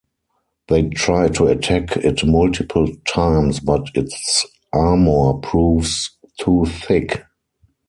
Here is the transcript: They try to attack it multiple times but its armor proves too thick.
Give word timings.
They 0.67 0.89
try 0.89 1.27
to 1.27 1.45
attack 1.45 1.95
it 1.95 2.25
multiple 2.25 2.87
times 3.07 3.59
but 3.59 3.85
its 3.93 4.47
armor 4.73 5.33
proves 5.35 6.09
too 6.39 6.65
thick. 6.65 7.21